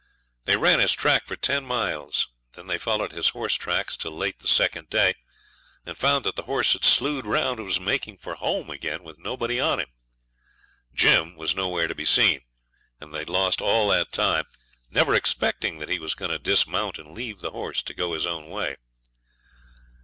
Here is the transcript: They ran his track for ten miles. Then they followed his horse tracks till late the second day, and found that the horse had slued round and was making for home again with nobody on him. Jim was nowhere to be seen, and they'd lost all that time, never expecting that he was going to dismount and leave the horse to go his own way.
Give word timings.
They 0.45 0.57
ran 0.57 0.79
his 0.79 0.93
track 0.93 1.27
for 1.27 1.35
ten 1.35 1.63
miles. 1.63 2.27
Then 2.53 2.65
they 2.65 2.79
followed 2.79 3.11
his 3.11 3.29
horse 3.29 3.53
tracks 3.53 3.95
till 3.95 4.09
late 4.13 4.39
the 4.39 4.47
second 4.47 4.89
day, 4.89 5.13
and 5.85 5.95
found 5.95 6.25
that 6.25 6.35
the 6.35 6.41
horse 6.49 6.73
had 6.73 6.83
slued 6.83 7.27
round 7.27 7.59
and 7.59 7.67
was 7.67 7.79
making 7.79 8.17
for 8.17 8.33
home 8.33 8.71
again 8.71 9.03
with 9.03 9.19
nobody 9.19 9.59
on 9.59 9.79
him. 9.79 9.89
Jim 10.91 11.35
was 11.35 11.53
nowhere 11.53 11.87
to 11.87 11.93
be 11.93 12.05
seen, 12.05 12.41
and 12.99 13.13
they'd 13.13 13.29
lost 13.29 13.61
all 13.61 13.89
that 13.89 14.11
time, 14.11 14.45
never 14.89 15.13
expecting 15.13 15.77
that 15.77 15.89
he 15.89 15.99
was 15.99 16.15
going 16.15 16.31
to 16.31 16.39
dismount 16.39 16.97
and 16.97 17.13
leave 17.13 17.41
the 17.41 17.51
horse 17.51 17.83
to 17.83 17.93
go 17.93 18.13
his 18.13 18.25
own 18.25 18.49
way. 18.49 18.77